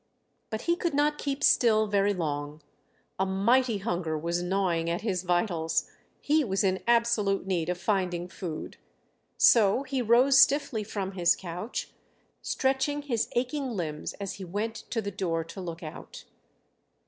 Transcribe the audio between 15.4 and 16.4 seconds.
to look out.